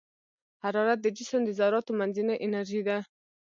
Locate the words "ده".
2.87-2.97